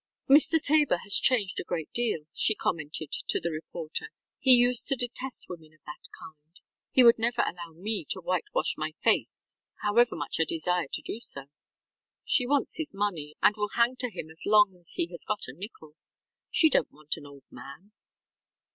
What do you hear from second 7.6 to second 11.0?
me to whitewash my face however much I desired